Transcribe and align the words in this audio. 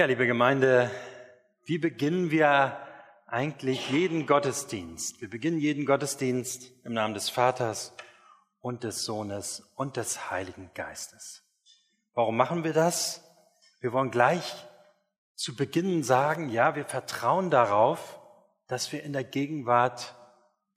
Ja, 0.00 0.06
liebe 0.06 0.26
Gemeinde, 0.26 0.90
wie 1.66 1.76
beginnen 1.76 2.30
wir 2.30 2.78
eigentlich 3.26 3.90
jeden 3.90 4.24
Gottesdienst? 4.24 5.20
Wir 5.20 5.28
beginnen 5.28 5.58
jeden 5.58 5.84
Gottesdienst 5.84 6.72
im 6.86 6.94
Namen 6.94 7.12
des 7.12 7.28
Vaters 7.28 7.92
und 8.62 8.82
des 8.82 9.04
Sohnes 9.04 9.62
und 9.74 9.98
des 9.98 10.30
Heiligen 10.30 10.70
Geistes. 10.72 11.42
Warum 12.14 12.38
machen 12.38 12.64
wir 12.64 12.72
das? 12.72 13.22
Wir 13.82 13.92
wollen 13.92 14.10
gleich 14.10 14.66
zu 15.34 15.54
Beginn 15.54 16.02
sagen, 16.02 16.48
ja, 16.48 16.74
wir 16.76 16.86
vertrauen 16.86 17.50
darauf, 17.50 18.18
dass 18.68 18.92
wir 18.92 19.02
in 19.02 19.12
der 19.12 19.24
Gegenwart 19.24 20.14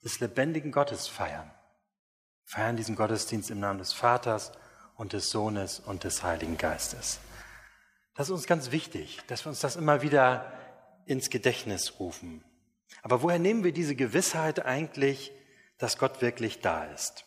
des 0.04 0.20
lebendigen 0.20 0.70
Gottes 0.70 1.08
feiern. 1.08 1.50
Wir 2.42 2.58
feiern 2.58 2.76
diesen 2.76 2.94
Gottesdienst 2.94 3.50
im 3.50 3.60
Namen 3.60 3.78
des 3.78 3.94
Vaters 3.94 4.52
und 4.96 5.14
des 5.14 5.30
Sohnes 5.30 5.80
und 5.80 6.04
des 6.04 6.22
Heiligen 6.22 6.58
Geistes. 6.58 7.20
Das 8.14 8.28
ist 8.28 8.32
uns 8.32 8.46
ganz 8.46 8.70
wichtig, 8.70 9.20
dass 9.26 9.44
wir 9.44 9.50
uns 9.50 9.60
das 9.60 9.76
immer 9.76 10.02
wieder 10.02 10.52
ins 11.06 11.30
Gedächtnis 11.30 11.98
rufen. 11.98 12.44
Aber 13.02 13.22
woher 13.22 13.38
nehmen 13.38 13.64
wir 13.64 13.72
diese 13.72 13.96
Gewissheit 13.96 14.64
eigentlich, 14.64 15.32
dass 15.78 15.98
Gott 15.98 16.22
wirklich 16.22 16.60
da 16.60 16.84
ist? 16.84 17.26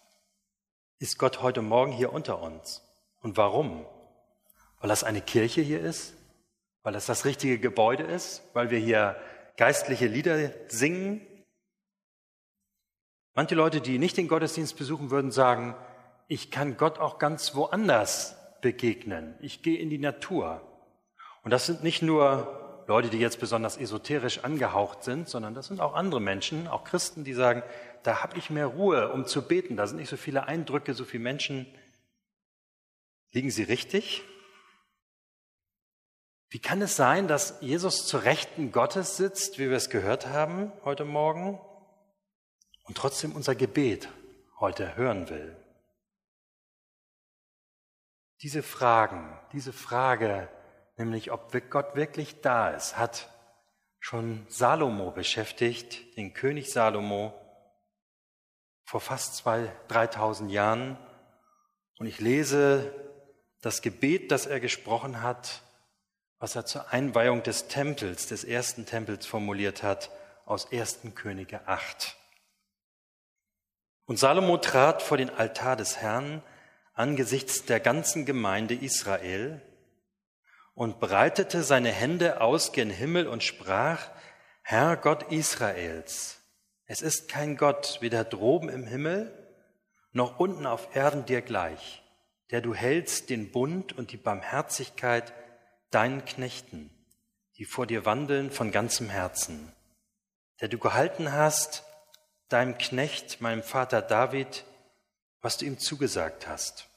Ist 1.00 1.20
Gott 1.20 1.42
heute 1.42 1.62
Morgen 1.62 1.92
hier 1.92 2.14
unter 2.14 2.42
uns? 2.42 2.82
Und 3.22 3.38
warum? 3.38 3.86
Weil 4.80 4.90
das 4.90 5.04
eine 5.04 5.22
Kirche 5.22 5.62
hier 5.62 5.82
ist? 5.82 6.14
Weil 6.84 6.94
das 6.94 7.06
das 7.06 7.26
richtige 7.26 7.60
Gebäude 7.60 8.04
ist? 8.04 8.44
Weil 8.54 8.72
wir 8.72 8.80
hier 8.80 9.18
geistliche 9.58 10.08
Lieder 10.08 10.52
singen? 10.70 11.22
Manche 13.34 13.56
Leute, 13.56 13.82
die 13.82 14.00
nicht 14.00 14.18
den 14.18 14.30
Gottesdienst 14.30 14.78
besuchen, 14.78 15.12
würden 15.12 15.32
sagen, 15.32 15.76
ich 16.28 16.50
kann 16.50 16.78
Gott 16.78 16.98
auch 16.98 17.20
ganz 17.20 17.56
woanders 17.56 18.36
begegnen. 18.62 19.36
Ich 19.42 19.62
gehe 19.62 19.78
in 19.78 19.90
die 19.90 20.00
Natur. 20.00 20.62
Und 21.48 21.52
das 21.52 21.66
sind 21.66 21.82
nicht 21.82 22.02
nur 22.02 22.84
Leute, 22.88 23.10
die 23.10 23.20
jetzt 23.20 23.40
besonders 23.40 23.78
esoterisch 23.78 24.44
angehaucht 24.44 25.06
sind, 25.06 25.30
sondern 25.30 25.54
das 25.54 25.68
sind 25.68 25.80
auch 25.80 25.94
andere 25.94 26.20
Menschen, 26.20 26.68
auch 26.68 26.84
Christen, 26.84 27.24
die 27.24 27.32
sagen, 27.32 27.64
da 28.04 28.22
habe 28.22 28.38
ich 28.38 28.50
mehr 28.50 28.66
Ruhe, 28.66 29.14
um 29.14 29.26
zu 29.26 29.48
beten. 29.48 29.78
Da 29.78 29.88
sind 29.88 29.96
nicht 29.96 30.10
so 30.10 30.18
viele 30.18 30.46
Eindrücke, 30.46 30.94
so 30.94 31.06
viele 31.06 31.24
Menschen. 31.24 31.66
Liegen 33.32 33.50
sie 33.50 33.64
richtig? 33.64 34.24
Wie 36.50 36.60
kann 36.60 36.82
es 36.82 36.98
sein, 36.98 37.30
dass 37.30 37.62
Jesus 37.62 38.06
zu 38.08 38.18
Rechten 38.18 38.74
Gottes 38.74 39.16
sitzt, 39.16 39.58
wie 39.58 39.70
wir 39.70 39.78
es 39.78 39.90
gehört 39.90 40.28
haben 40.28 40.74
heute 40.84 41.06
Morgen, 41.06 41.62
und 42.84 42.98
trotzdem 42.98 43.32
unser 43.32 43.56
Gebet 43.56 44.10
heute 44.60 44.98
hören 44.98 45.30
will? 45.30 45.56
Diese 48.42 48.64
Fragen, 48.64 49.40
diese 49.54 49.72
Frage 49.72 50.50
nämlich 50.98 51.32
ob 51.32 51.52
Gott 51.70 51.96
wirklich 51.96 52.42
da 52.42 52.70
ist, 52.70 52.98
hat 52.98 53.30
schon 54.00 54.46
Salomo 54.50 55.12
beschäftigt, 55.12 56.18
den 56.18 56.34
König 56.34 56.72
Salomo, 56.72 57.34
vor 58.84 59.02
fast 59.02 59.36
zwei, 59.36 59.72
dreitausend 59.88 60.52
Jahren. 60.52 60.98
Und 61.98 62.08
ich 62.08 62.20
lese 62.20 62.94
das 63.62 63.82
Gebet, 63.82 64.32
das 64.32 64.46
er 64.46 64.60
gesprochen 64.60 65.22
hat, 65.22 65.62
was 66.40 66.56
er 66.56 66.66
zur 66.66 66.94
Einweihung 66.94 67.44
des 67.44 67.68
Tempels, 67.68 68.28
des 68.28 68.44
ersten 68.44 68.86
Tempels 68.86 69.26
formuliert 69.26 69.84
hat, 69.84 70.10
aus 70.46 70.72
1. 70.72 71.00
Könige 71.16 71.68
8. 71.68 72.16
Und 74.06 74.18
Salomo 74.18 74.58
trat 74.58 75.02
vor 75.02 75.18
den 75.18 75.30
Altar 75.30 75.76
des 75.76 75.98
Herrn 75.98 76.42
angesichts 76.94 77.66
der 77.66 77.82
ganzen 77.82 78.26
Gemeinde 78.26 78.74
Israel 78.74 79.62
und 80.78 81.00
breitete 81.00 81.64
seine 81.64 81.92
Hände 81.92 82.40
aus 82.40 82.72
gen 82.72 82.92
Himmel 82.92 83.28
und 83.28 83.42
sprach, 83.42 84.12
Herr 84.62 84.96
Gott 84.96 85.32
Israels, 85.32 86.40
es 86.86 87.02
ist 87.02 87.28
kein 87.28 87.58
Gott 87.58 87.98
weder 88.00 88.24
droben 88.24 88.70
im 88.70 88.86
Himmel 88.86 89.34
noch 90.12 90.40
unten 90.40 90.68
auf 90.68 90.96
Erden 90.96 91.26
dir 91.26 91.42
gleich, 91.42 92.04
der 92.52 92.62
du 92.62 92.76
hältst 92.76 93.32
den 93.32 93.52
Bund 93.52 93.98
und 93.98 94.12
die 94.12 94.18
Barmherzigkeit 94.18 95.34
deinen 95.90 96.26
Knechten, 96.26 96.92
die 97.58 97.66
vor 97.66 97.88
dir 97.88 98.06
wandeln 98.06 98.52
von 98.52 98.72
ganzem 98.72 99.10
Herzen, 99.10 99.72
der 100.62 100.68
du 100.68 100.78
gehalten 100.78 101.32
hast, 101.32 101.86
deinem 102.50 102.78
Knecht, 102.78 103.42
meinem 103.42 103.64
Vater 103.64 104.04
David, 104.04 104.64
was 105.42 105.58
du 105.58 105.66
ihm 105.66 105.80
zugesagt 105.80 106.48
hast. 106.48 106.88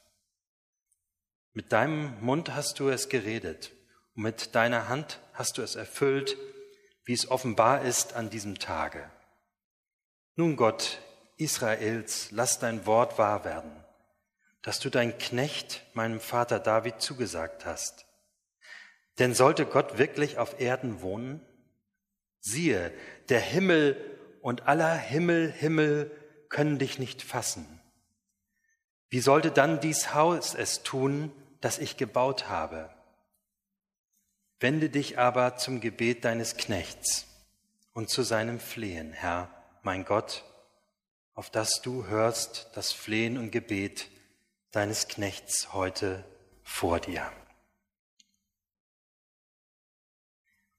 Mit 1.53 1.73
deinem 1.73 2.23
Mund 2.23 2.55
hast 2.55 2.79
du 2.79 2.87
es 2.87 3.09
geredet 3.09 3.73
und 4.15 4.23
mit 4.23 4.55
deiner 4.55 4.89
Hand 4.89 5.19
hast 5.33 5.57
du 5.57 5.61
es 5.61 5.75
erfüllt, 5.75 6.37
wie 7.05 7.13
es 7.13 7.29
offenbar 7.29 7.83
ist 7.83 8.13
an 8.13 8.29
diesem 8.29 8.59
Tage. 8.59 9.09
Nun 10.35 10.55
Gott 10.55 10.99
Israels, 11.37 12.29
lass 12.31 12.59
dein 12.59 12.85
Wort 12.85 13.17
wahr 13.17 13.43
werden, 13.45 13.71
dass 14.61 14.79
du 14.79 14.89
dein 14.89 15.17
Knecht, 15.17 15.83
meinem 15.93 16.19
Vater 16.19 16.59
David, 16.59 17.01
zugesagt 17.01 17.65
hast. 17.65 18.05
Denn 19.19 19.33
sollte 19.33 19.65
Gott 19.65 19.97
wirklich 19.97 20.37
auf 20.37 20.59
Erden 20.59 21.01
wohnen? 21.01 21.41
Siehe, 22.39 22.93
der 23.29 23.39
Himmel 23.39 23.97
und 24.41 24.67
aller 24.67 24.95
Himmel, 24.95 25.51
Himmel 25.51 26.11
können 26.49 26.79
dich 26.79 26.99
nicht 26.99 27.21
fassen. 27.21 27.81
Wie 29.09 29.19
sollte 29.19 29.51
dann 29.51 29.79
dies 29.79 30.13
Haus 30.13 30.55
es 30.55 30.83
tun, 30.83 31.31
das 31.59 31.77
ich 31.79 31.97
gebaut 31.97 32.49
habe. 32.49 32.89
Wende 34.61 34.91
dich 34.91 35.17
aber 35.17 35.57
zum 35.57 35.81
Gebet 35.81 36.23
deines 36.23 36.55
Knechts 36.55 37.25
und 37.93 38.11
zu 38.11 38.21
seinem 38.21 38.59
Flehen, 38.59 39.11
Herr, 39.11 39.49
mein 39.81 40.05
Gott, 40.05 40.43
auf 41.33 41.49
das 41.49 41.81
du 41.81 42.05
hörst 42.05 42.69
das 42.75 42.91
Flehen 42.91 43.39
und 43.39 43.49
Gebet 43.49 44.07
deines 44.69 45.07
Knechts 45.07 45.73
heute 45.73 46.23
vor 46.61 46.99
dir. 46.99 47.31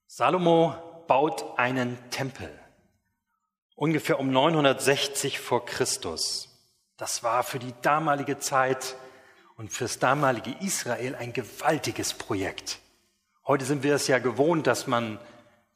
Salomo 0.07 0.77
baut 1.09 1.59
einen 1.59 1.99
Tempel, 2.11 2.57
ungefähr 3.75 4.21
um 4.21 4.31
960 4.31 5.41
vor 5.41 5.67
Christus. 5.67 6.49
Das 6.97 7.25
war 7.25 7.43
für 7.43 7.59
die 7.59 7.75
damalige 7.83 8.39
Zeit 8.39 8.95
und 9.57 9.73
fürs 9.73 9.99
damalige 9.99 10.55
Israel 10.61 11.17
ein 11.17 11.33
gewaltiges 11.33 12.15
Projekt. 12.15 12.79
Heute 13.47 13.65
sind 13.65 13.83
wir 13.83 13.95
es 13.95 14.07
ja 14.07 14.19
gewohnt, 14.19 14.67
dass 14.67 14.87
man 14.87 15.19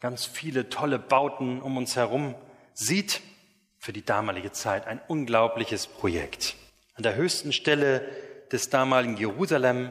ganz 0.01 0.25
viele 0.25 0.69
tolle 0.69 0.99
Bauten 0.99 1.61
um 1.61 1.77
uns 1.77 1.97
herum 1.97 2.35
sieht. 2.75 3.21
Für 3.79 3.93
die 3.93 4.05
damalige 4.05 4.53
Zeit 4.53 4.87
ein 4.87 5.01
unglaubliches 5.09 5.87
Projekt. 5.87 6.57
An 6.95 7.03
der 7.03 7.15
höchsten 7.15 7.53
Stelle 7.53 8.09
des 8.53 8.71
damaligen 8.71 9.17
Jerusalem 9.17 9.91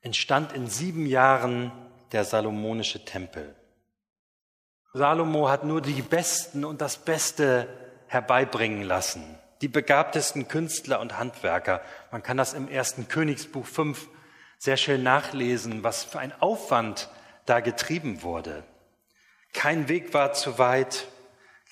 entstand 0.00 0.52
in 0.52 0.68
sieben 0.68 1.06
Jahren 1.06 1.72
der 2.12 2.24
Salomonische 2.24 3.04
Tempel. 3.04 3.54
Salomo 4.92 5.48
hat 5.48 5.64
nur 5.64 5.80
die 5.80 6.02
Besten 6.02 6.64
und 6.64 6.80
das 6.80 6.98
Beste 6.98 7.68
herbeibringen 8.06 8.82
lassen 8.82 9.38
die 9.62 9.68
begabtesten 9.68 10.48
Künstler 10.48 11.00
und 11.00 11.18
Handwerker. 11.18 11.80
Man 12.10 12.22
kann 12.22 12.36
das 12.36 12.52
im 12.52 12.68
ersten 12.68 13.08
Königsbuch 13.08 13.64
5 13.64 14.08
sehr 14.58 14.76
schön 14.76 15.02
nachlesen, 15.02 15.82
was 15.82 16.04
für 16.04 16.18
ein 16.18 16.32
Aufwand 16.40 17.08
da 17.44 17.60
getrieben 17.60 18.22
wurde. 18.22 18.64
Kein 19.52 19.88
Weg 19.88 20.12
war 20.14 20.32
zu 20.32 20.58
weit, 20.58 21.06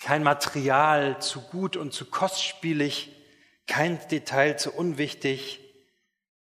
kein 0.01 0.23
Material 0.23 1.21
zu 1.21 1.41
gut 1.41 1.77
und 1.77 1.93
zu 1.93 2.07
kostspielig, 2.07 3.11
kein 3.67 3.99
Detail 4.09 4.57
zu 4.59 4.73
unwichtig, 4.73 5.61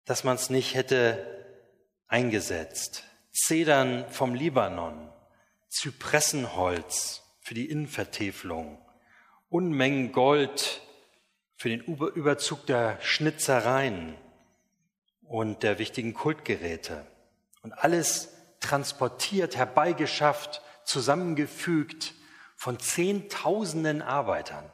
dass 0.06 0.24
man 0.24 0.36
es 0.36 0.50
nicht 0.50 0.76
hätte 0.76 1.26
eingesetzt. 2.08 3.04
Zedern 3.32 4.06
vom 4.10 4.36
Libanon, 4.36 5.10
Zypressenholz 5.70 7.24
für 7.42 7.54
die 7.54 7.70
Innenvertäfelung, 7.70 8.80
Unmengen 9.50 10.12
Gold, 10.12 10.82
für 11.56 11.70
den 11.70 11.82
Überzug 11.82 12.66
der 12.66 13.00
Schnitzereien 13.02 14.18
und 15.28 15.64
der 15.64 15.80
wichtigen 15.80 16.14
Kultgeräte. 16.14 17.06
Und 17.62 17.74
alles 17.74 18.30
transportiert, 18.60 19.56
herbeigeschafft, 19.56 20.62
zusammengefügt 20.86 22.14
von 22.56 22.80
Zehntausenden 22.80 24.02
Arbeitern. 24.02 24.70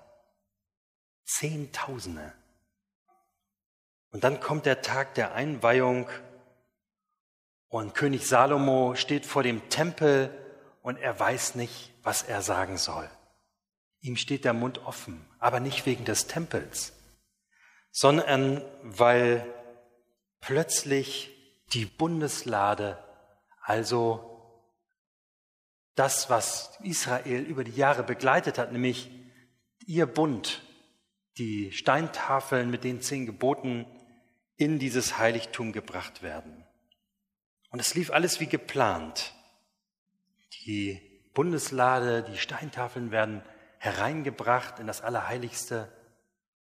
Zehntausende. 1.25 2.33
Und 4.11 4.23
dann 4.23 4.39
kommt 4.39 4.65
der 4.65 4.81
Tag 4.81 5.13
der 5.15 5.33
Einweihung 5.33 6.09
und 7.67 7.93
König 7.93 8.27
Salomo 8.27 8.95
steht 8.95 9.25
vor 9.27 9.43
dem 9.43 9.69
Tempel 9.69 10.35
und 10.81 10.97
er 10.97 11.19
weiß 11.19 11.55
nicht, 11.55 11.93
was 12.01 12.23
er 12.23 12.41
sagen 12.41 12.77
soll. 12.77 13.07
Ihm 14.01 14.15
steht 14.15 14.45
der 14.45 14.53
Mund 14.53 14.79
offen, 14.85 15.23
aber 15.39 15.59
nicht 15.59 15.85
wegen 15.85 16.05
des 16.05 16.25
Tempels, 16.25 16.93
sondern 17.91 18.63
weil 18.81 19.45
plötzlich 20.41 21.31
die 21.73 21.85
Bundeslade, 21.85 22.97
also 23.61 24.25
das, 25.95 26.29
was 26.29 26.77
Israel 26.83 27.41
über 27.41 27.63
die 27.63 27.75
Jahre 27.75 28.03
begleitet 28.03 28.57
hat, 28.57 28.71
nämlich 28.71 29.11
ihr 29.85 30.05
Bund, 30.05 30.61
die 31.37 31.71
Steintafeln 31.71 32.69
mit 32.69 32.83
den 32.83 33.01
zehn 33.01 33.25
Geboten 33.25 33.85
in 34.55 34.79
dieses 34.79 35.17
Heiligtum 35.17 35.71
gebracht 35.71 36.21
werden. 36.21 36.65
Und 37.69 37.79
es 37.79 37.95
lief 37.95 38.11
alles 38.11 38.39
wie 38.39 38.47
geplant. 38.47 39.33
Die 40.65 40.99
Bundeslade, 41.33 42.23
die 42.23 42.37
Steintafeln 42.37 43.11
werden 43.11 43.41
hereingebracht 43.77 44.79
in 44.79 44.87
das 44.87 45.01
Allerheiligste 45.01 45.91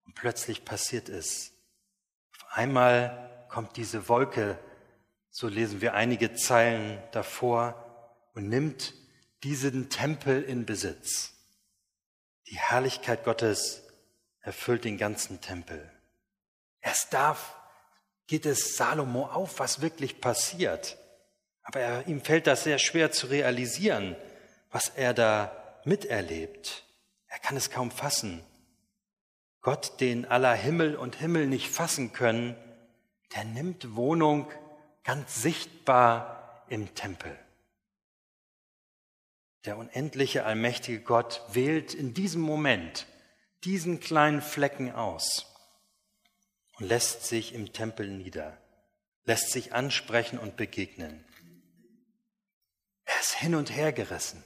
und 0.06 0.16
plötzlich 0.16 0.66
passiert 0.66 1.08
es. 1.08 1.54
Auf 2.36 2.58
einmal 2.58 3.39
kommt 3.50 3.78
diese 3.78 4.08
Wolke, 4.08 4.58
so 5.30 5.48
lesen 5.48 5.82
wir 5.82 5.94
einige 5.94 6.34
Zeilen 6.34 7.02
davor, 7.12 7.86
und 8.34 8.48
nimmt 8.48 8.94
diesen 9.44 9.90
Tempel 9.90 10.44
in 10.44 10.66
Besitz. 10.66 11.34
Die 12.48 12.58
Herrlichkeit 12.58 13.24
Gottes 13.24 13.84
erfüllt 14.42 14.86
den 14.86 14.98
ganzen 14.98 15.42
Tempel. 15.42 15.92
Erst 16.82 17.14
da 17.14 17.38
geht 18.28 18.46
es 18.46 18.76
Salomo 18.78 19.26
auf, 19.26 19.60
was 19.60 19.82
wirklich 19.82 20.22
passiert. 20.22 20.98
Aber 21.64 21.80
er, 21.80 22.08
ihm 22.08 22.22
fällt 22.22 22.48
das 22.48 22.64
sehr 22.64 22.80
schwer 22.80 23.12
zu 23.12 23.28
realisieren, 23.28 24.16
was 24.72 24.90
er 24.90 25.14
da 25.14 25.82
miterlebt. 25.84 26.84
Er 27.28 27.40
kann 27.40 27.58
es 27.58 27.70
kaum 27.70 27.92
fassen. 27.92 28.44
Gott, 29.62 30.00
den 30.00 30.26
aller 30.26 30.54
Himmel 30.54 30.96
und 30.96 31.16
Himmel 31.16 31.48
nicht 31.48 31.70
fassen 31.70 32.14
können, 32.14 32.56
der 33.34 33.44
nimmt 33.44 33.96
Wohnung 33.96 34.52
ganz 35.04 35.42
sichtbar 35.42 36.66
im 36.70 36.94
Tempel. 36.96 37.38
Der 39.66 39.78
unendliche, 39.78 40.46
allmächtige 40.46 41.02
Gott 41.02 41.42
wählt 41.52 41.94
in 41.94 42.14
diesem 42.14 42.42
Moment 42.42 43.08
diesen 43.64 44.00
kleinen 44.00 44.42
Flecken 44.42 44.92
aus 44.92 45.46
und 46.78 46.88
lässt 46.88 47.26
sich 47.26 47.54
im 47.54 47.74
Tempel 47.74 48.08
nieder, 48.08 48.58
lässt 49.26 49.52
sich 49.52 49.74
ansprechen 49.74 50.40
und 50.40 50.56
begegnen. 50.56 51.26
Er 53.04 53.20
ist 53.20 53.34
hin 53.34 53.56
und 53.56 53.76
her 53.76 53.92
gerissen, 53.92 54.44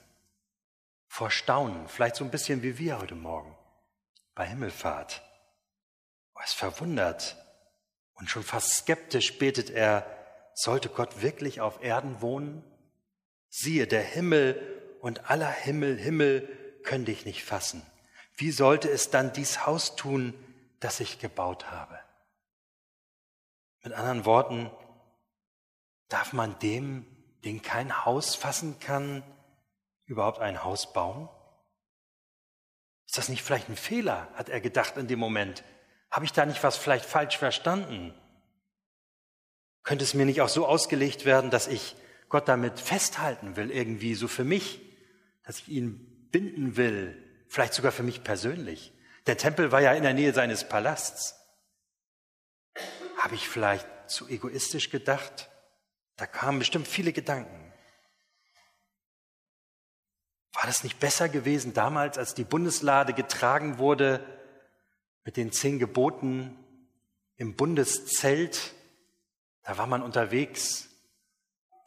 vor 1.07 1.29
Staunen, 1.29 1.87
vielleicht 1.87 2.15
so 2.15 2.23
ein 2.23 2.31
bisschen 2.31 2.63
wie 2.63 2.79
wir 2.79 2.99
heute 2.99 3.15
Morgen 3.15 3.55
bei 4.33 4.47
Himmelfahrt. 4.47 5.21
Er 6.35 6.43
ist 6.43 6.55
verwundert 6.55 7.37
und 8.15 8.29
schon 8.29 8.43
fast 8.43 8.73
skeptisch 8.73 9.37
betet 9.39 9.69
er, 9.69 10.05
sollte 10.53 10.89
Gott 10.89 11.21
wirklich 11.21 11.61
auf 11.61 11.83
Erden 11.83 12.21
wohnen? 12.21 12.63
Siehe, 13.49 13.87
der 13.87 14.03
Himmel 14.03 14.61
und 15.01 15.29
aller 15.29 15.51
Himmel, 15.51 15.97
Himmel 15.97 16.47
können 16.83 17.05
dich 17.05 17.25
nicht 17.25 17.43
fassen. 17.43 17.81
Wie 18.35 18.51
sollte 18.51 18.89
es 18.89 19.09
dann 19.09 19.33
dies 19.33 19.65
Haus 19.65 19.95
tun, 19.95 20.33
das 20.79 20.99
ich 20.99 21.19
gebaut 21.19 21.71
habe? 21.71 21.99
Mit 23.83 23.93
anderen 23.93 24.25
Worten, 24.25 24.71
darf 26.07 26.33
man 26.33 26.57
dem, 26.59 27.05
den 27.43 27.61
kein 27.61 28.05
Haus 28.05 28.35
fassen 28.35 28.79
kann, 28.79 29.23
überhaupt 30.05 30.39
ein 30.39 30.63
Haus 30.63 30.93
bauen? 30.93 31.29
Ist 33.05 33.17
das 33.17 33.29
nicht 33.29 33.43
vielleicht 33.43 33.69
ein 33.69 33.75
Fehler, 33.75 34.29
hat 34.33 34.49
er 34.49 34.61
gedacht 34.61 34.97
in 34.97 35.07
dem 35.07 35.19
Moment. 35.19 35.63
Habe 36.13 36.23
ich 36.23 36.31
da 36.31 36.45
nicht 36.45 36.63
was 36.63 36.77
vielleicht 36.77 37.05
falsch 37.05 37.37
verstanden? 37.37 38.13
Könnte 39.83 40.05
es 40.05 40.13
mir 40.13 40.25
nicht 40.25 40.39
auch 40.39 40.49
so 40.49 40.65
ausgelegt 40.65 41.25
werden, 41.25 41.49
dass 41.51 41.67
ich 41.67 41.97
Gott 42.29 42.47
damit 42.47 42.79
festhalten 42.79 43.57
will, 43.57 43.69
irgendwie 43.69 44.15
so 44.15 44.29
für 44.29 44.45
mich? 44.45 44.79
dass 45.43 45.59
ich 45.59 45.69
ihn 45.69 46.29
binden 46.31 46.77
will, 46.77 47.21
vielleicht 47.47 47.73
sogar 47.73 47.91
für 47.91 48.03
mich 48.03 48.23
persönlich. 48.23 48.93
Der 49.27 49.37
Tempel 49.37 49.71
war 49.71 49.81
ja 49.81 49.93
in 49.93 50.03
der 50.03 50.13
Nähe 50.13 50.33
seines 50.33 50.67
Palasts. 50.67 51.35
Habe 53.17 53.35
ich 53.35 53.47
vielleicht 53.47 53.87
zu 54.07 54.27
egoistisch 54.27 54.89
gedacht? 54.89 55.49
Da 56.17 56.25
kamen 56.25 56.59
bestimmt 56.59 56.87
viele 56.87 57.13
Gedanken. 57.13 57.71
War 60.53 60.65
das 60.65 60.83
nicht 60.83 60.99
besser 60.99 61.29
gewesen 61.29 61.73
damals, 61.73 62.17
als 62.17 62.35
die 62.35 62.43
Bundeslade 62.43 63.13
getragen 63.13 63.77
wurde 63.77 64.25
mit 65.23 65.37
den 65.37 65.51
zehn 65.51 65.79
Geboten 65.79 66.57
im 67.37 67.55
Bundeszelt? 67.55 68.73
Da 69.63 69.77
war 69.77 69.87
man 69.87 70.01
unterwegs. 70.01 70.89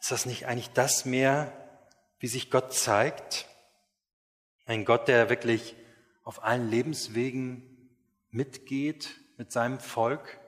Ist 0.01 0.11
das 0.11 0.25
nicht 0.25 0.45
eigentlich 0.45 0.71
das 0.71 1.05
mehr, 1.05 1.53
wie 2.19 2.27
sich 2.27 2.49
Gott 2.49 2.73
zeigt. 2.73 3.47
Ein 4.65 4.85
Gott, 4.85 5.07
der 5.07 5.29
wirklich 5.29 5.75
auf 6.23 6.43
allen 6.43 6.69
Lebenswegen 6.69 7.91
mitgeht 8.31 9.19
mit 9.37 9.51
seinem 9.51 9.79
Volk. 9.79 10.39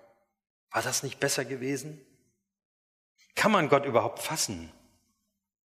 War 0.72 0.82
das 0.82 1.04
nicht 1.04 1.20
besser 1.20 1.46
gewesen? 1.46 2.00
Kann 3.36 3.52
man 3.52 3.70
Gott 3.70 3.86
überhaupt 3.86 4.20
fassen? 4.20 4.72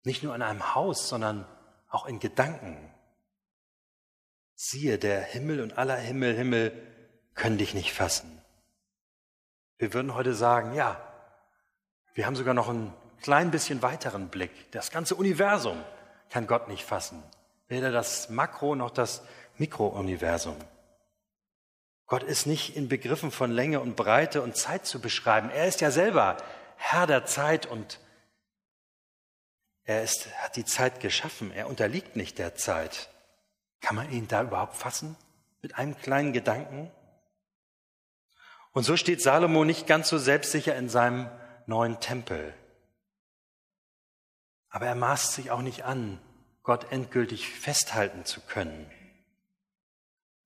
Nicht 0.02 0.22
nur 0.22 0.34
in 0.34 0.42
einem 0.42 0.74
Haus, 0.74 1.08
sondern 1.08 1.46
auch 1.88 2.06
in 2.06 2.20
Gedanken. 2.20 2.92
Siehe, 4.54 4.98
der 4.98 5.22
Himmel 5.22 5.60
und 5.60 5.78
aller 5.78 5.96
Himmel, 5.96 6.34
Himmel 6.36 6.93
können 7.34 7.58
dich 7.58 7.74
nicht 7.74 7.92
fassen. 7.92 8.42
Wir 9.78 9.92
würden 9.92 10.14
heute 10.14 10.34
sagen, 10.34 10.74
ja, 10.74 11.00
wir 12.14 12.26
haben 12.26 12.36
sogar 12.36 12.54
noch 12.54 12.68
ein 12.68 12.92
klein 13.22 13.50
bisschen 13.50 13.82
weiteren 13.82 14.28
Blick. 14.28 14.70
Das 14.70 14.90
ganze 14.90 15.14
Universum 15.16 15.82
kann 16.30 16.46
Gott 16.46 16.68
nicht 16.68 16.84
fassen. 16.84 17.22
Weder 17.68 17.90
das 17.90 18.28
Makro 18.28 18.74
noch 18.74 18.90
das 18.90 19.22
Mikrouniversum. 19.56 20.56
Gott 22.06 22.22
ist 22.22 22.46
nicht 22.46 22.76
in 22.76 22.88
Begriffen 22.88 23.30
von 23.30 23.50
Länge 23.50 23.80
und 23.80 23.96
Breite 23.96 24.42
und 24.42 24.56
Zeit 24.56 24.86
zu 24.86 25.00
beschreiben. 25.00 25.50
Er 25.50 25.66
ist 25.66 25.80
ja 25.80 25.90
selber 25.90 26.36
Herr 26.76 27.06
der 27.06 27.24
Zeit 27.24 27.66
und 27.66 27.98
er 29.84 30.02
ist, 30.02 30.28
hat 30.38 30.56
die 30.56 30.64
Zeit 30.64 31.00
geschaffen. 31.00 31.50
Er 31.52 31.68
unterliegt 31.68 32.16
nicht 32.16 32.38
der 32.38 32.54
Zeit. 32.54 33.10
Kann 33.80 33.96
man 33.96 34.10
ihn 34.10 34.28
da 34.28 34.42
überhaupt 34.42 34.76
fassen? 34.76 35.16
Mit 35.62 35.78
einem 35.78 35.96
kleinen 35.98 36.32
Gedanken? 36.32 36.90
Und 38.74 38.82
so 38.82 38.96
steht 38.96 39.22
Salomo 39.22 39.64
nicht 39.64 39.86
ganz 39.86 40.08
so 40.08 40.18
selbstsicher 40.18 40.74
in 40.74 40.88
seinem 40.88 41.30
neuen 41.66 42.00
Tempel. 42.00 42.52
Aber 44.68 44.86
er 44.86 44.96
maßt 44.96 45.32
sich 45.32 45.52
auch 45.52 45.62
nicht 45.62 45.84
an, 45.84 46.20
Gott 46.64 46.90
endgültig 46.90 47.48
festhalten 47.48 48.24
zu 48.24 48.40
können. 48.40 48.90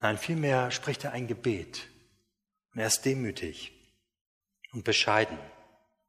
Nein, 0.01 0.19
vielmehr 0.19 0.71
spricht 0.71 1.05
er 1.05 1.13
ein 1.13 1.27
Gebet. 1.27 1.89
Und 2.75 2.81
er 2.81 2.89
ist 2.89 3.03
demütig 3.07 3.73
und 4.73 4.85
bescheiden. 4.85 5.39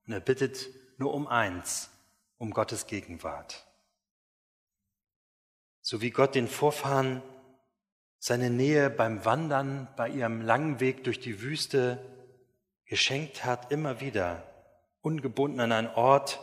Und 0.05 0.11
er 0.11 0.19
bittet 0.19 0.67
nur 0.97 1.13
um 1.13 1.25
eins, 1.25 1.89
um 2.37 2.51
Gottes 2.51 2.85
Gegenwart. 2.85 3.65
So 5.81 6.01
wie 6.01 6.11
Gott 6.11 6.35
den 6.35 6.49
Vorfahren 6.49 7.23
seine 8.19 8.49
Nähe 8.49 8.89
beim 8.89 9.25
Wandern, 9.25 9.87
bei 9.95 10.09
ihrem 10.09 10.41
langen 10.41 10.79
Weg 10.79 11.05
durch 11.05 11.19
die 11.19 11.41
Wüste 11.41 12.05
geschenkt 12.85 13.45
hat, 13.45 13.71
immer 13.71 14.01
wieder, 14.01 14.43
ungebunden 15.01 15.61
an 15.61 15.71
einen 15.71 15.87
Ort, 15.87 16.39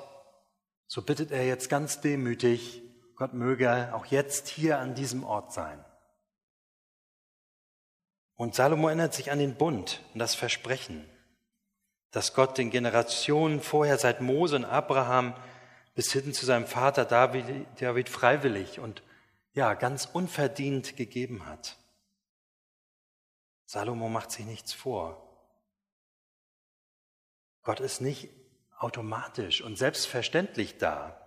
so 0.86 1.02
bittet 1.02 1.30
er 1.30 1.46
jetzt 1.46 1.68
ganz 1.68 2.00
demütig, 2.00 2.82
Gott 3.16 3.34
möge 3.34 3.94
auch 3.94 4.06
jetzt 4.06 4.48
hier 4.48 4.78
an 4.78 4.94
diesem 4.94 5.24
Ort 5.24 5.52
sein. 5.52 5.84
Und 8.34 8.54
Salomo 8.54 8.88
erinnert 8.88 9.14
sich 9.14 9.30
an 9.30 9.38
den 9.38 9.56
Bund 9.56 10.00
und 10.12 10.20
das 10.20 10.34
Versprechen, 10.34 11.04
dass 12.10 12.34
Gott 12.34 12.58
den 12.58 12.70
Generationen 12.70 13.60
vorher 13.60 13.98
seit 13.98 14.20
Mose 14.20 14.56
und 14.56 14.64
Abraham 14.64 15.34
bis 15.94 16.12
hin 16.12 16.32
zu 16.34 16.44
seinem 16.46 16.66
Vater 16.66 17.04
David, 17.04 17.66
David 17.80 18.08
freiwillig 18.08 18.78
und 18.78 19.02
ja, 19.56 19.72
ganz 19.72 20.04
unverdient 20.04 20.96
gegeben 20.96 21.46
hat. 21.46 21.78
Salomo 23.64 24.10
macht 24.10 24.30
sich 24.30 24.44
nichts 24.44 24.74
vor. 24.74 25.22
Gott 27.62 27.80
ist 27.80 28.02
nicht 28.02 28.28
automatisch 28.78 29.62
und 29.62 29.76
selbstverständlich 29.76 30.76
da, 30.76 31.18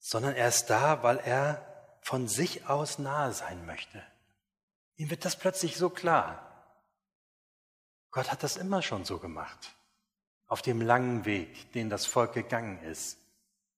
sondern 0.00 0.34
er 0.34 0.48
ist 0.48 0.66
da, 0.66 1.04
weil 1.04 1.18
er 1.18 1.96
von 2.00 2.26
sich 2.26 2.66
aus 2.66 2.98
nahe 2.98 3.32
sein 3.32 3.64
möchte. 3.64 4.02
Ihm 4.96 5.08
wird 5.08 5.24
das 5.24 5.38
plötzlich 5.38 5.76
so 5.76 5.88
klar. 5.88 6.46
Gott 8.10 8.32
hat 8.32 8.42
das 8.42 8.56
immer 8.56 8.82
schon 8.82 9.04
so 9.04 9.18
gemacht, 9.18 9.76
auf 10.48 10.62
dem 10.62 10.80
langen 10.80 11.24
Weg, 11.24 11.70
den 11.74 11.90
das 11.90 12.06
Volk 12.06 12.32
gegangen 12.32 12.82
ist, 12.82 13.18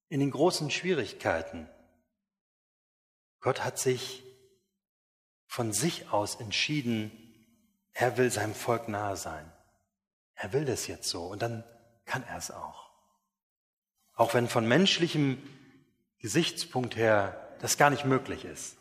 in 0.09 0.21
den 0.21 0.31
großen 0.31 0.71
Schwierigkeiten. 0.71 1.69
Gott 3.43 3.65
hat 3.65 3.79
sich 3.79 4.25
von 5.47 5.73
sich 5.73 6.11
aus 6.11 6.37
entschieden, 6.37 7.11
er 7.93 8.17
will 8.17 8.31
seinem 8.31 8.55
Volk 8.55 8.89
nahe 8.89 9.17
sein. 9.17 9.53
Er 10.35 10.53
will 10.53 10.65
das 10.65 10.87
jetzt 10.87 11.11
so 11.11 11.25
und 11.25 11.43
dann 11.43 11.65
kann 12.07 12.23
er 12.23 12.39
es 12.39 12.51
auch. 12.51 12.91
Auch 14.15 14.33
wenn 14.33 14.49
von 14.49 14.67
menschlichem 14.67 15.43
Gesichtspunkt 16.21 16.97
her 16.97 17.57
das 17.61 17.77
gar 17.77 17.91
nicht 17.91 18.05
möglich 18.05 18.45
ist. 18.45 18.77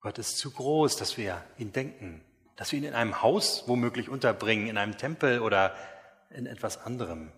Gott 0.00 0.18
ist 0.18 0.36
zu 0.36 0.50
groß, 0.50 0.96
dass 0.96 1.16
wir 1.16 1.42
ihn 1.58 1.72
denken, 1.72 2.24
dass 2.56 2.72
wir 2.72 2.78
ihn 2.78 2.84
in 2.84 2.94
einem 2.94 3.22
Haus 3.22 3.68
womöglich 3.68 4.08
unterbringen, 4.08 4.66
in 4.66 4.76
einem 4.76 4.98
Tempel 4.98 5.40
oder 5.40 5.76
in 6.30 6.46
etwas 6.46 6.78
anderem. 6.78 7.32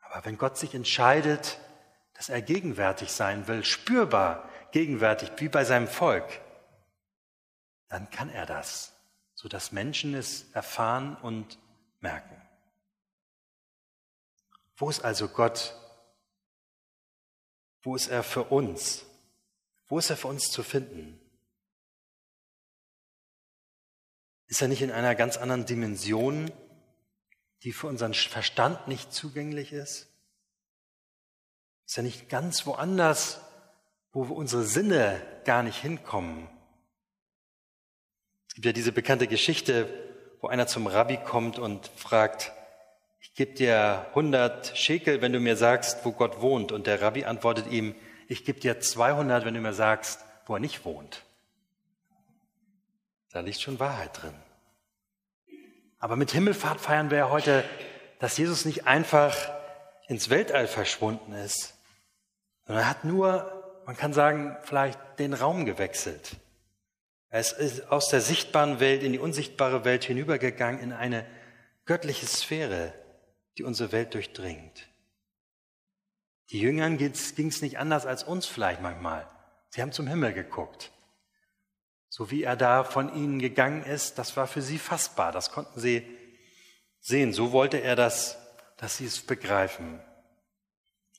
Aber 0.00 0.24
wenn 0.24 0.38
Gott 0.38 0.58
sich 0.58 0.74
entscheidet, 0.74 1.58
dass 2.14 2.28
er 2.28 2.42
gegenwärtig 2.42 3.12
sein 3.12 3.46
will, 3.46 3.64
spürbar 3.64 4.48
gegenwärtig, 4.72 5.30
wie 5.36 5.48
bei 5.48 5.64
seinem 5.64 5.88
Volk, 5.88 6.40
dann 7.88 8.10
kann 8.10 8.30
er 8.30 8.46
das, 8.46 8.94
sodass 9.34 9.72
Menschen 9.72 10.14
es 10.14 10.50
erfahren 10.52 11.16
und 11.16 11.58
merken. 12.00 12.40
Wo 14.76 14.90
ist 14.90 15.04
also 15.04 15.28
Gott? 15.28 15.74
Wo 17.82 17.96
ist 17.96 18.08
er 18.08 18.22
für 18.22 18.44
uns? 18.44 19.06
Wo 19.88 19.98
ist 19.98 20.10
er 20.10 20.16
für 20.16 20.28
uns 20.28 20.50
zu 20.50 20.62
finden? 20.62 21.20
Ist 24.48 24.60
er 24.62 24.68
nicht 24.68 24.82
in 24.82 24.90
einer 24.90 25.14
ganz 25.14 25.36
anderen 25.36 25.66
Dimension, 25.66 26.52
die 27.62 27.72
für 27.72 27.86
unseren 27.86 28.14
Verstand 28.14 28.86
nicht 28.88 29.12
zugänglich 29.12 29.72
ist? 29.72 30.08
Ist 31.86 31.96
er 31.96 32.02
nicht 32.02 32.28
ganz 32.28 32.66
woanders, 32.66 33.40
wo 34.24 34.34
unsere 34.34 34.64
Sinne 34.64 35.20
gar 35.44 35.62
nicht 35.62 35.80
hinkommen? 35.80 36.48
Es 38.48 38.54
gibt 38.54 38.64
ja 38.64 38.72
diese 38.72 38.92
bekannte 38.92 39.26
Geschichte, 39.26 39.88
wo 40.40 40.48
einer 40.48 40.66
zum 40.66 40.86
Rabbi 40.86 41.18
kommt 41.18 41.58
und 41.58 41.88
fragt, 41.96 42.52
ich 43.20 43.34
gebe 43.34 43.52
dir 43.52 44.06
100 44.10 44.76
Schekel, 44.76 45.20
wenn 45.20 45.32
du 45.32 45.40
mir 45.40 45.56
sagst, 45.56 46.04
wo 46.04 46.12
Gott 46.12 46.40
wohnt. 46.40 46.72
Und 46.72 46.86
der 46.86 47.02
Rabbi 47.02 47.26
antwortet 47.26 47.66
ihm, 47.66 47.94
ich 48.28 48.44
gebe 48.46 48.58
dir 48.58 48.80
200, 48.80 49.44
wenn 49.44 49.52
du 49.52 49.60
mir 49.60 49.74
sagst, 49.74 50.24
wo 50.46 50.54
er 50.54 50.60
nicht 50.60 50.86
wohnt. 50.86 51.22
Da 53.32 53.40
liegt 53.40 53.60
schon 53.60 53.78
Wahrheit 53.78 54.22
drin. 54.22 54.34
Aber 55.98 56.16
mit 56.16 56.30
Himmelfahrt 56.30 56.80
feiern 56.80 57.10
wir 57.10 57.18
ja 57.18 57.30
heute, 57.30 57.64
dass 58.18 58.38
Jesus 58.38 58.64
nicht 58.64 58.86
einfach 58.86 59.36
ins 60.08 60.30
Weltall 60.30 60.68
verschwunden 60.68 61.32
ist, 61.32 61.74
sondern 62.64 62.84
er 62.84 62.90
hat 62.90 63.04
nur, 63.04 63.55
man 63.86 63.96
kann 63.96 64.12
sagen, 64.12 64.56
vielleicht 64.64 64.98
den 65.20 65.32
Raum 65.32 65.64
gewechselt. 65.64 66.36
Er 67.28 67.40
ist 67.40 67.90
aus 67.90 68.08
der 68.08 68.20
sichtbaren 68.20 68.80
Welt 68.80 69.02
in 69.02 69.12
die 69.12 69.18
unsichtbare 69.18 69.84
Welt 69.84 70.04
hinübergegangen, 70.04 70.80
in 70.80 70.92
eine 70.92 71.24
göttliche 71.84 72.26
Sphäre, 72.26 72.92
die 73.56 73.62
unsere 73.62 73.92
Welt 73.92 74.14
durchdringt. 74.14 74.88
Die 76.50 76.60
Jüngern 76.60 76.98
ging 76.98 77.12
es 77.12 77.62
nicht 77.62 77.78
anders 77.78 78.06
als 78.06 78.24
uns 78.24 78.46
vielleicht 78.46 78.80
manchmal. 78.80 79.28
Sie 79.70 79.82
haben 79.82 79.92
zum 79.92 80.08
Himmel 80.08 80.32
geguckt. 80.32 80.92
So 82.08 82.30
wie 82.30 82.42
er 82.42 82.56
da 82.56 82.82
von 82.82 83.14
ihnen 83.14 83.38
gegangen 83.38 83.84
ist, 83.84 84.18
das 84.18 84.36
war 84.36 84.46
für 84.46 84.62
sie 84.62 84.78
fassbar, 84.78 85.32
das 85.32 85.50
konnten 85.50 85.78
sie 85.78 86.06
sehen. 87.00 87.32
So 87.32 87.52
wollte 87.52 87.78
er 87.78 87.94
das, 87.94 88.38
dass 88.78 88.96
sie 88.96 89.06
es 89.06 89.20
begreifen. 89.20 90.00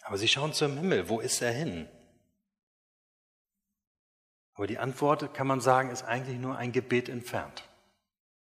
Aber 0.02 0.18
sie 0.18 0.28
schauen 0.28 0.54
zum 0.54 0.78
Himmel, 0.78 1.08
wo 1.08 1.20
ist 1.20 1.42
er 1.42 1.52
hin? 1.52 1.88
Aber 4.58 4.66
die 4.66 4.80
Antwort, 4.80 5.36
kann 5.36 5.46
man 5.46 5.62
sagen, 5.62 5.92
ist 5.92 6.02
eigentlich 6.02 6.40
nur 6.40 6.58
ein 6.58 6.72
Gebet 6.72 7.10
entfernt, 7.10 7.64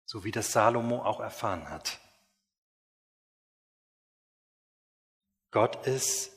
so 0.04 0.22
wie 0.22 0.32
das 0.32 0.52
Salomo 0.52 1.02
auch 1.02 1.18
erfahren 1.18 1.70
hat. 1.70 1.98
Gott 5.50 5.86
ist 5.86 6.30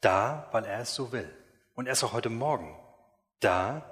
da, 0.00 0.48
weil 0.50 0.64
er 0.64 0.80
es 0.80 0.96
so 0.96 1.12
will. 1.12 1.32
Und 1.74 1.86
er 1.86 1.92
ist 1.92 2.02
auch 2.02 2.12
heute 2.12 2.28
Morgen 2.28 2.76
da, 3.38 3.86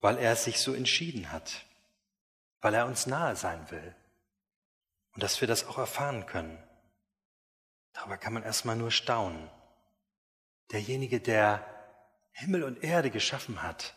weil 0.00 0.16
er 0.16 0.34
sich 0.34 0.60
so 0.60 0.72
entschieden 0.72 1.30
hat, 1.30 1.66
weil 2.62 2.72
er 2.72 2.86
uns 2.86 3.04
nahe 3.04 3.36
sein 3.36 3.70
will 3.70 3.94
und 5.12 5.22
dass 5.22 5.42
wir 5.42 5.48
das 5.48 5.66
auch 5.66 5.76
erfahren 5.76 6.24
können. 6.24 6.56
Darüber 7.92 8.16
kann 8.16 8.32
man 8.32 8.44
erstmal 8.44 8.76
nur 8.76 8.90
staunen. 8.90 9.50
Derjenige, 10.72 11.20
der 11.20 11.73
Himmel 12.34 12.62
und 12.62 12.84
Erde 12.84 13.10
geschaffen 13.10 13.62
hat, 13.62 13.94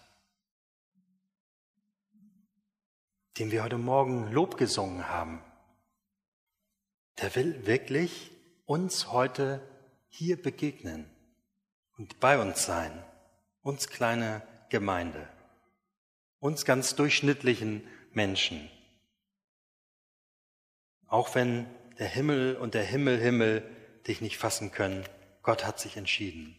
dem 3.38 3.52
wir 3.52 3.64
heute 3.64 3.78
Morgen 3.78 4.32
Lob 4.32 4.58
gesungen 4.58 5.08
haben, 5.10 5.44
der 7.22 7.36
will 7.36 7.68
wirklich 7.68 8.32
uns 8.66 9.12
heute 9.12 9.62
hier 10.10 10.42
begegnen 10.42 11.10
und 11.98 12.20
bei 12.20 12.40
uns 12.40 12.66
sein, 12.66 13.04
uns 13.62 13.90
kleine 13.90 14.42
Gemeinde 14.70 15.28
uns 16.40 16.66
ganz 16.66 16.96
durchschnittlichen 16.96 17.88
Menschen. 18.12 18.70
Auch 21.08 21.36
wenn 21.36 21.68
der 22.00 22.08
Himmel 22.08 22.56
und 22.56 22.74
der 22.74 22.84
Himmel, 22.84 23.18
Himmel 23.18 23.64
dich 24.08 24.22
nicht 24.22 24.38
fassen 24.38 24.72
können, 24.72 25.04
Gott 25.42 25.66
hat 25.66 25.80
sich 25.80 25.98
entschieden. 25.98 26.56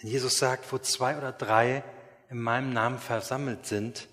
Denn 0.00 0.10
Jesus 0.10 0.38
sagt, 0.38 0.72
wo 0.72 0.78
zwei 0.78 1.16
oder 1.16 1.32
drei 1.32 1.84
in 2.28 2.38
meinem 2.40 2.72
Namen 2.72 2.98
versammelt 2.98 3.66
sind, 3.66 4.08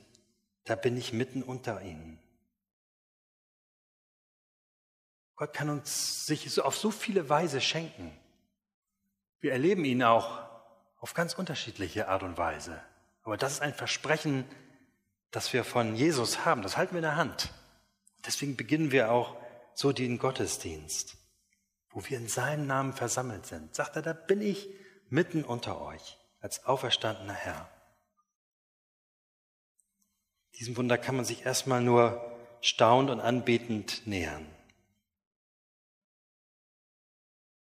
da 0.66 0.76
bin 0.76 0.98
ich 0.98 1.14
mitten 1.14 1.44
unter 1.44 1.82
ihnen. 1.82 2.20
Gott 5.36 5.54
kann 5.54 5.70
uns 5.70 6.26
sich 6.28 6.62
auf 6.62 6.78
so 6.78 6.92
viele 6.92 7.28
Weise 7.28 7.62
schenken. 7.62 8.16
Wir 9.40 9.54
erleben 9.54 9.86
ihn 9.86 10.04
auch 10.04 10.40
auf 11.00 11.16
ganz 11.16 11.34
unterschiedliche 11.34 12.08
Art 12.08 12.22
und 12.22 12.38
Weise. 12.38 12.80
Aber 13.24 13.38
das 13.38 13.54
ist 13.54 13.62
ein 13.62 13.74
Versprechen, 13.74 14.46
das 15.32 15.52
wir 15.52 15.64
von 15.64 15.96
Jesus 15.96 16.46
haben. 16.46 16.62
Das 16.62 16.78
halten 16.78 16.94
wir 16.94 17.00
in 17.00 17.04
der 17.04 17.16
Hand. 17.16 17.52
Deswegen 18.26 18.56
beginnen 18.56 18.92
wir 18.92 19.12
auch 19.12 19.36
so 19.74 19.92
den 19.92 20.20
Gottesdienst, 20.20 21.18
wo 21.90 22.04
wir 22.06 22.18
in 22.18 22.28
seinem 22.28 22.68
Namen 22.68 22.94
versammelt 22.94 23.48
sind. 23.48 23.74
Sagt 23.74 23.96
er, 23.96 24.04
da 24.04 24.14
bin 24.14 24.42
ich 24.42 24.70
mitten 25.12 25.44
unter 25.44 25.82
euch 25.82 26.18
als 26.40 26.66
auferstandener 26.66 27.34
Herr. 27.34 27.70
Diesem 30.56 30.78
Wunder 30.78 30.98
kann 30.98 31.16
man 31.16 31.26
sich 31.26 31.46
erstmal 31.46 31.82
nur 31.82 32.20
staunend 32.62 33.12
und 33.12 33.20
anbetend 33.20 34.08
nähern. 34.08 34.46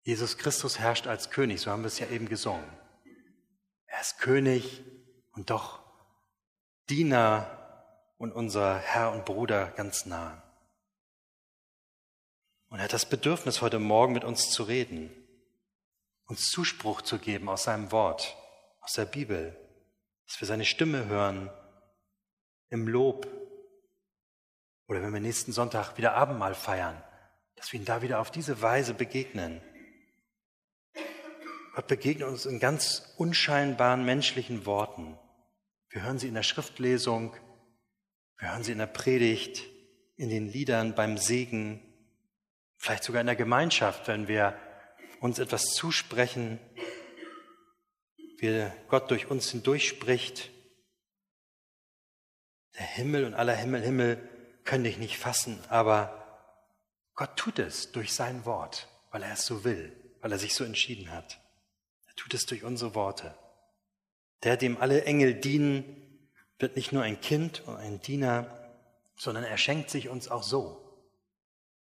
Jesus 0.02 0.36
Christus 0.36 0.78
herrscht 0.78 1.06
als 1.06 1.30
König, 1.30 1.60
so 1.60 1.70
haben 1.70 1.82
wir 1.82 1.88
es 1.88 1.98
ja 1.98 2.08
eben 2.08 2.28
gesungen. 2.28 2.68
Er 3.86 4.00
ist 4.00 4.18
König 4.18 4.82
und 5.32 5.50
doch 5.50 5.80
Diener 6.90 7.58
und 8.18 8.32
unser 8.32 8.78
Herr 8.78 9.12
und 9.12 9.24
Bruder 9.24 9.70
ganz 9.70 10.06
nah. 10.06 10.42
Und 12.68 12.78
er 12.78 12.84
hat 12.84 12.92
das 12.92 13.08
Bedürfnis, 13.08 13.60
heute 13.60 13.78
Morgen 13.78 14.12
mit 14.12 14.24
uns 14.24 14.50
zu 14.50 14.64
reden, 14.64 15.21
uns 16.26 16.50
Zuspruch 16.50 17.02
zu 17.02 17.18
geben 17.18 17.48
aus 17.48 17.64
seinem 17.64 17.92
Wort, 17.92 18.36
aus 18.80 18.94
der 18.94 19.04
Bibel, 19.04 19.56
dass 20.26 20.40
wir 20.40 20.48
seine 20.48 20.64
Stimme 20.64 21.06
hören 21.06 21.50
im 22.70 22.88
Lob 22.88 23.26
oder 24.86 25.02
wenn 25.02 25.12
wir 25.12 25.20
nächsten 25.20 25.52
Sonntag 25.52 25.96
wieder 25.98 26.14
Abendmahl 26.14 26.54
feiern, 26.54 27.02
dass 27.56 27.72
wir 27.72 27.80
ihn 27.80 27.86
da 27.86 28.02
wieder 28.02 28.20
auf 28.20 28.30
diese 28.30 28.62
Weise 28.62 28.94
begegnen. 28.94 29.60
Gott 31.74 31.86
begegnet 31.86 32.28
uns 32.28 32.44
in 32.44 32.60
ganz 32.60 33.14
unscheinbaren 33.16 34.04
menschlichen 34.04 34.66
Worten. 34.66 35.18
Wir 35.88 36.02
hören 36.02 36.18
sie 36.18 36.28
in 36.28 36.34
der 36.34 36.42
Schriftlesung, 36.42 37.34
wir 38.38 38.50
hören 38.50 38.64
sie 38.64 38.72
in 38.72 38.78
der 38.78 38.86
Predigt, 38.86 39.62
in 40.16 40.28
den 40.28 40.48
Liedern, 40.48 40.94
beim 40.94 41.16
Segen, 41.16 41.80
vielleicht 42.76 43.04
sogar 43.04 43.20
in 43.20 43.26
der 43.26 43.36
Gemeinschaft, 43.36 44.08
wenn 44.08 44.28
wir 44.28 44.58
uns 45.22 45.38
etwas 45.38 45.66
zusprechen, 45.74 46.58
wie 48.38 48.66
Gott 48.88 49.10
durch 49.10 49.30
uns 49.30 49.50
hindurch 49.50 49.86
spricht. 49.88 50.50
Der 52.76 52.86
Himmel 52.86 53.24
und 53.24 53.34
aller 53.34 53.54
Himmel, 53.54 53.82
Himmel 53.82 54.28
können 54.64 54.82
dich 54.82 54.98
nicht 54.98 55.16
fassen, 55.16 55.60
aber 55.68 56.18
Gott 57.14 57.36
tut 57.36 57.60
es 57.60 57.92
durch 57.92 58.12
sein 58.12 58.44
Wort, 58.46 58.88
weil 59.12 59.22
er 59.22 59.34
es 59.34 59.46
so 59.46 59.62
will, 59.62 59.96
weil 60.20 60.32
er 60.32 60.38
sich 60.38 60.54
so 60.54 60.64
entschieden 60.64 61.12
hat. 61.12 61.40
Er 62.08 62.14
tut 62.16 62.34
es 62.34 62.44
durch 62.46 62.64
unsere 62.64 62.96
Worte. 62.96 63.38
Der, 64.42 64.56
dem 64.56 64.76
alle 64.76 65.04
Engel 65.04 65.34
dienen, 65.34 66.28
wird 66.58 66.74
nicht 66.74 66.90
nur 66.90 67.04
ein 67.04 67.20
Kind 67.20 67.62
und 67.66 67.76
ein 67.76 68.00
Diener, 68.00 68.58
sondern 69.16 69.44
er 69.44 69.56
schenkt 69.56 69.88
sich 69.88 70.08
uns 70.08 70.28
auch 70.28 70.42
so, 70.42 71.06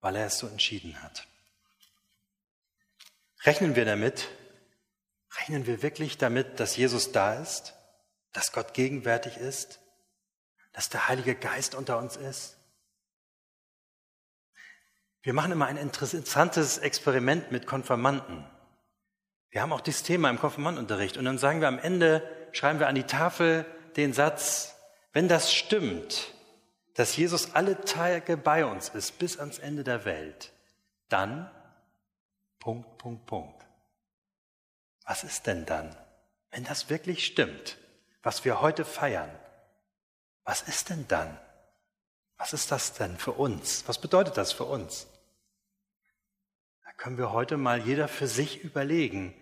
weil 0.01 0.15
er 0.15 0.27
es 0.27 0.39
so 0.39 0.47
entschieden 0.47 1.03
hat. 1.03 1.27
Rechnen 3.45 3.77
wir 3.77 3.85
damit? 3.85 4.29
Rechnen 5.39 5.67
wir 5.67 5.83
wirklich 5.83 6.17
damit, 6.17 6.61
dass 6.61 6.77
Jesus 6.77 7.13
da 7.13 7.35
ist, 7.35 7.75
dass 8.33 8.53
Gott 8.53 8.73
gegenwärtig 8.75 9.37
ist, 9.37 9.81
dass 10.73 10.89
der 10.89 11.09
Heilige 11.09 11.35
Geist 11.35 11.75
unter 11.75 11.99
uns 11.99 12.17
ist? 12.17 12.57
Wir 15.23 15.33
machen 15.33 15.53
immer 15.53 15.67
ein 15.67 15.77
interessantes 15.77 16.79
Experiment 16.79 17.51
mit 17.51 17.67
Konfirmanden. 17.67 18.47
Wir 19.51 19.63
haben 19.63 19.73
auch 19.73 19.81
das 19.81 20.03
Thema 20.03 20.31
im 20.31 20.39
Konfirmandunterricht 20.39 21.17
und 21.17 21.25
dann 21.25 21.39
sagen 21.39 21.61
wir 21.61 21.69
am 21.69 21.79
Ende, 21.79 22.23
schreiben 22.53 22.79
wir 22.79 22.89
an 22.89 22.95
die 22.95 23.05
Tafel 23.05 23.65
den 23.97 24.13
Satz, 24.13 24.75
wenn 25.13 25.29
das 25.29 25.55
stimmt, 25.55 26.35
dass 26.95 27.17
Jesus 27.17 27.55
alle 27.55 27.81
Tage 27.83 28.37
bei 28.37 28.65
uns 28.65 28.89
ist 28.91 29.19
bis 29.19 29.39
ans 29.39 29.59
Ende 29.59 29.85
der 29.85 30.05
Welt, 30.05 30.53
dann 31.09 31.51
Punkt, 32.65 32.97
Punkt, 32.97 33.27
Punkt. 33.27 33.67
Was 35.05 35.23
ist 35.23 35.47
denn 35.47 35.67
dann, 35.67 35.95
wenn 36.51 36.65
das 36.65 36.89
wirklich 36.89 37.27
stimmt, 37.27 37.77
was 38.23 38.47
wir 38.47 38.63
heute 38.63 38.87
feiern? 38.87 39.29
Was 40.45 40.63
ist 40.63 40.89
denn 40.89 41.07
dann? 41.07 41.39
Was 42.39 42.55
ist 42.55 42.73
das 42.73 42.95
denn 42.95 43.19
für 43.19 43.33
uns? 43.33 43.87
Was 43.87 43.99
bedeutet 43.99 44.39
das 44.39 44.53
für 44.53 44.65
uns? 44.65 45.07
Da 46.87 46.93
können 46.93 47.19
wir 47.19 47.33
heute 47.33 47.59
mal 47.59 47.81
jeder 47.81 48.09
für 48.09 48.29
sich 48.29 48.65
überlegen. 48.65 49.35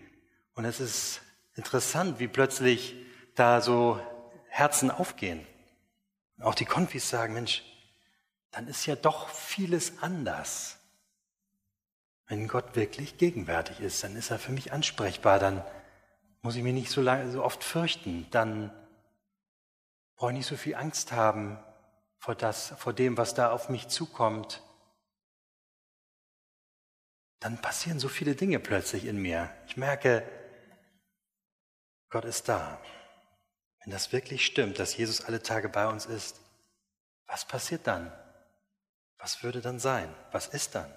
Und 0.53 0.65
es 0.65 0.81
ist 0.81 1.21
interessant, 1.55 2.19
wie 2.19 2.27
plötzlich 2.27 2.93
da 3.35 3.61
so 3.61 4.01
Herzen 4.49 4.91
aufgehen. 4.91 5.47
Auch 6.41 6.55
die 6.55 6.65
Konfis 6.65 7.07
sagen, 7.07 7.35
Mensch, 7.35 7.63
dann 8.51 8.67
ist 8.67 8.85
ja 8.85 8.97
doch 8.97 9.29
vieles 9.29 9.99
anders. 10.01 10.77
Wenn 12.33 12.47
Gott 12.47 12.75
wirklich 12.75 13.19
gegenwärtig 13.19 13.79
ist, 13.79 14.03
dann 14.03 14.15
ist 14.15 14.31
er 14.31 14.39
für 14.39 14.51
mich 14.51 14.73
ansprechbar, 14.73 15.37
dann 15.37 15.63
muss 16.41 16.55
ich 16.55 16.63
mich 16.63 16.73
nicht 16.73 16.89
so, 16.89 16.99
lange, 16.99 17.31
so 17.31 17.43
oft 17.43 17.63
fürchten, 17.63 18.25
dann 18.31 18.71
brauche 20.15 20.31
ich 20.31 20.37
nicht 20.37 20.47
so 20.47 20.57
viel 20.57 20.73
Angst 20.73 21.11
haben 21.11 21.63
vor, 22.17 22.33
das, 22.33 22.73
vor 22.79 22.91
dem, 22.91 23.17
was 23.17 23.35
da 23.35 23.51
auf 23.51 23.69
mich 23.69 23.87
zukommt. 23.87 24.63
Dann 27.39 27.61
passieren 27.61 27.99
so 27.99 28.07
viele 28.07 28.33
Dinge 28.33 28.57
plötzlich 28.59 29.05
in 29.05 29.21
mir. 29.21 29.51
Ich 29.67 29.77
merke, 29.77 30.27
Gott 32.09 32.25
ist 32.25 32.49
da. 32.49 32.81
Wenn 33.83 33.91
das 33.91 34.11
wirklich 34.11 34.43
stimmt, 34.43 34.79
dass 34.79 34.97
Jesus 34.97 35.23
alle 35.23 35.43
Tage 35.43 35.69
bei 35.69 35.85
uns 35.85 36.07
ist, 36.07 36.41
was 37.27 37.45
passiert 37.45 37.85
dann? 37.85 38.11
Was 39.19 39.43
würde 39.43 39.61
dann 39.61 39.77
sein? 39.77 40.11
Was 40.31 40.47
ist 40.47 40.73
dann? 40.73 40.91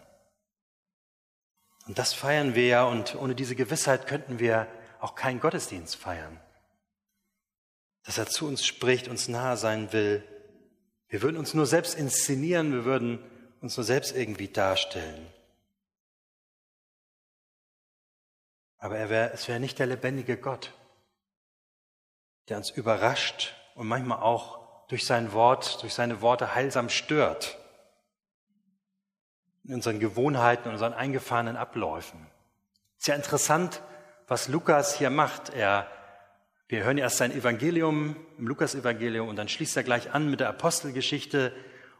Und 1.86 1.98
das 1.98 2.12
feiern 2.12 2.54
wir 2.54 2.66
ja 2.66 2.84
und 2.84 3.14
ohne 3.14 3.34
diese 3.34 3.54
Gewissheit 3.54 4.06
könnten 4.06 4.38
wir 4.38 4.66
auch 5.00 5.14
keinen 5.14 5.40
Gottesdienst 5.40 5.96
feiern. 5.96 6.40
Dass 8.04 8.18
er 8.18 8.26
zu 8.26 8.46
uns 8.46 8.64
spricht, 8.66 9.08
uns 9.08 9.28
nahe 9.28 9.56
sein 9.56 9.92
will. 9.92 10.22
Wir 11.08 11.22
würden 11.22 11.36
uns 11.36 11.54
nur 11.54 11.66
selbst 11.66 11.94
inszenieren, 11.94 12.72
wir 12.72 12.84
würden 12.84 13.20
uns 13.60 13.76
nur 13.76 13.84
selbst 13.84 14.16
irgendwie 14.16 14.48
darstellen. 14.48 15.32
Aber 18.78 18.98
er 18.98 19.08
wär, 19.08 19.32
es 19.32 19.48
wäre 19.48 19.60
nicht 19.60 19.78
der 19.78 19.86
lebendige 19.86 20.36
Gott, 20.36 20.72
der 22.48 22.56
uns 22.56 22.70
überrascht 22.70 23.54
und 23.74 23.86
manchmal 23.86 24.20
auch 24.20 24.86
durch 24.88 25.06
sein 25.06 25.32
Wort, 25.32 25.82
durch 25.82 25.94
seine 25.94 26.20
Worte 26.20 26.54
heilsam 26.54 26.88
stört. 26.88 27.58
In 29.66 29.74
unseren 29.74 29.98
Gewohnheiten, 29.98 30.68
in 30.68 30.72
unseren 30.72 30.92
eingefahrenen 30.92 31.56
Abläufen. 31.56 32.26
Sehr 32.98 33.16
interessant, 33.16 33.82
was 34.28 34.48
Lukas 34.48 34.96
hier 34.96 35.10
macht. 35.10 35.52
Er, 35.54 35.88
wir 36.68 36.84
hören 36.84 36.98
erst 36.98 37.16
sein 37.16 37.32
Evangelium 37.32 38.16
im 38.38 38.46
Lukas-Evangelium 38.46 39.28
und 39.28 39.36
dann 39.36 39.48
schließt 39.48 39.76
er 39.76 39.82
gleich 39.82 40.12
an 40.12 40.30
mit 40.30 40.40
der 40.40 40.48
Apostelgeschichte. 40.48 41.52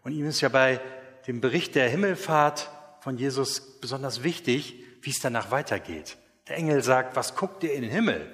Und 0.03 0.13
ihm 0.13 0.27
ist 0.27 0.41
ja 0.41 0.49
bei 0.49 0.81
dem 1.27 1.41
Bericht 1.41 1.75
der 1.75 1.89
Himmelfahrt 1.89 2.71
von 3.01 3.19
Jesus 3.19 3.81
besonders 3.81 4.23
wichtig, 4.23 4.83
wie 5.03 5.11
es 5.11 5.21
danach 5.21 5.51
weitergeht. 5.51 6.17
Der 6.49 6.57
Engel 6.57 6.83
sagt, 6.83 7.17
was 7.17 7.35
guckt 7.35 7.65
ihr 7.65 7.73
in 7.73 7.83
den 7.83 7.91
Himmel? 7.91 8.31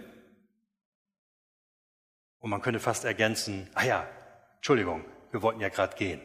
Und 2.39 2.51
man 2.51 2.61
könnte 2.61 2.81
fast 2.81 3.05
ergänzen, 3.05 3.71
ah 3.75 3.85
ja, 3.85 4.07
Entschuldigung, 4.57 5.05
wir 5.31 5.43
wollten 5.43 5.61
ja 5.61 5.69
gerade 5.69 5.97
gehen. 5.97 6.21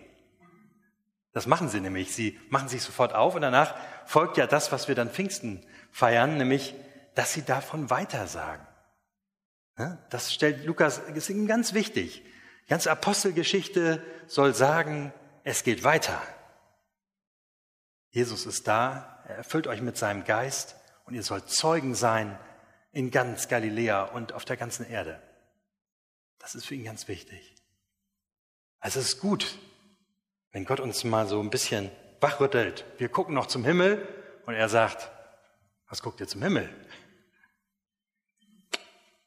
Das 1.37 1.45
machen 1.45 1.69
sie 1.69 1.81
nämlich. 1.81 2.15
Sie 2.15 2.39
machen 2.49 2.67
sich 2.67 2.81
sofort 2.81 3.13
auf 3.13 3.35
und 3.35 3.43
danach 3.43 3.75
folgt 4.07 4.37
ja 4.37 4.47
das, 4.47 4.71
was 4.71 4.87
wir 4.87 4.95
dann 4.95 5.11
Pfingsten 5.11 5.63
feiern, 5.91 6.35
nämlich, 6.35 6.73
dass 7.13 7.31
sie 7.31 7.43
davon 7.43 7.91
weitersagen. 7.91 8.65
Das 10.09 10.33
stellt 10.33 10.65
Lukas, 10.65 10.97
ist 10.97 11.29
ihm 11.29 11.45
ganz 11.45 11.75
wichtig. 11.75 12.23
Die 12.65 12.69
ganze 12.69 12.89
Apostelgeschichte 12.89 14.03
soll 14.25 14.55
sagen, 14.55 15.13
es 15.43 15.61
geht 15.63 15.83
weiter. 15.83 16.19
Jesus 18.09 18.47
ist 18.47 18.67
da, 18.67 19.21
er 19.27 19.35
erfüllt 19.35 19.67
euch 19.67 19.81
mit 19.83 19.95
seinem 19.95 20.23
Geist 20.23 20.75
und 21.05 21.13
ihr 21.13 21.21
sollt 21.21 21.51
Zeugen 21.51 21.93
sein 21.93 22.39
in 22.93 23.11
ganz 23.11 23.47
Galiläa 23.47 24.05
und 24.05 24.33
auf 24.33 24.43
der 24.43 24.57
ganzen 24.57 24.89
Erde. 24.89 25.21
Das 26.39 26.55
ist 26.55 26.65
für 26.65 26.73
ihn 26.73 26.83
ganz 26.83 27.07
wichtig. 27.07 27.53
Also 28.79 28.99
es 28.99 29.09
ist 29.09 29.19
gut, 29.19 29.59
wenn 30.51 30.65
Gott 30.65 30.79
uns 30.79 31.03
mal 31.03 31.27
so 31.27 31.39
ein 31.39 31.49
bisschen 31.49 31.91
wachrüttelt. 32.19 32.85
Wir 32.97 33.09
gucken 33.09 33.35
noch 33.35 33.47
zum 33.47 33.63
Himmel 33.63 34.07
und 34.45 34.55
er 34.55 34.69
sagt, 34.69 35.11
was 35.89 36.01
guckt 36.01 36.19
ihr 36.19 36.27
zum 36.27 36.41
Himmel? 36.41 36.69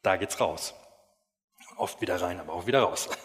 Da 0.01 0.17
geht's 0.17 0.39
raus. 0.39 0.73
Oft 1.77 2.01
wieder 2.01 2.21
rein, 2.21 2.39
aber 2.39 2.53
auch 2.53 2.67
wieder 2.67 2.81
raus. 2.81 3.09